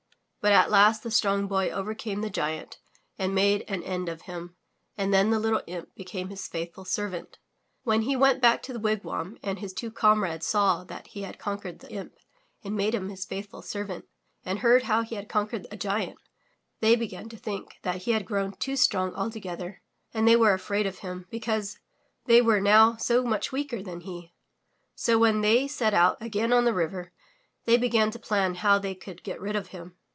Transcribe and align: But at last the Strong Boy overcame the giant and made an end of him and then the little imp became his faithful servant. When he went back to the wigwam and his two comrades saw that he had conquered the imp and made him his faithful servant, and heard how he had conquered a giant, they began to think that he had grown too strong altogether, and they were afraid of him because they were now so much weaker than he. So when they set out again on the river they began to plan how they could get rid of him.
But 0.43 0.53
at 0.53 0.71
last 0.71 1.03
the 1.03 1.11
Strong 1.11 1.45
Boy 1.49 1.69
overcame 1.69 2.21
the 2.21 2.29
giant 2.31 2.79
and 3.19 3.35
made 3.35 3.63
an 3.67 3.83
end 3.83 4.09
of 4.09 4.23
him 4.23 4.55
and 4.97 5.13
then 5.13 5.29
the 5.29 5.37
little 5.37 5.61
imp 5.67 5.93
became 5.93 6.29
his 6.29 6.47
faithful 6.47 6.83
servant. 6.83 7.37
When 7.83 8.01
he 8.01 8.15
went 8.15 8.41
back 8.41 8.63
to 8.63 8.73
the 8.73 8.79
wigwam 8.79 9.37
and 9.43 9.59
his 9.59 9.71
two 9.71 9.91
comrades 9.91 10.47
saw 10.47 10.83
that 10.85 11.05
he 11.05 11.21
had 11.21 11.37
conquered 11.37 11.77
the 11.77 11.91
imp 11.91 12.15
and 12.63 12.75
made 12.75 12.95
him 12.95 13.09
his 13.09 13.23
faithful 13.23 13.61
servant, 13.61 14.05
and 14.43 14.57
heard 14.61 14.81
how 14.85 15.03
he 15.03 15.13
had 15.13 15.29
conquered 15.29 15.67
a 15.69 15.77
giant, 15.77 16.17
they 16.79 16.95
began 16.95 17.29
to 17.29 17.37
think 17.37 17.75
that 17.83 17.97
he 18.01 18.11
had 18.13 18.25
grown 18.25 18.53
too 18.53 18.75
strong 18.75 19.13
altogether, 19.13 19.83
and 20.11 20.27
they 20.27 20.35
were 20.35 20.55
afraid 20.55 20.87
of 20.87 20.97
him 21.05 21.27
because 21.29 21.77
they 22.25 22.41
were 22.41 22.59
now 22.59 22.95
so 22.95 23.21
much 23.23 23.51
weaker 23.51 23.83
than 23.83 23.99
he. 23.99 24.33
So 24.95 25.19
when 25.19 25.41
they 25.41 25.67
set 25.67 25.93
out 25.93 26.17
again 26.19 26.51
on 26.51 26.65
the 26.65 26.73
river 26.73 27.11
they 27.65 27.77
began 27.77 28.09
to 28.09 28.17
plan 28.17 28.55
how 28.55 28.79
they 28.79 28.95
could 28.95 29.21
get 29.21 29.39
rid 29.39 29.55
of 29.55 29.67
him. 29.67 29.97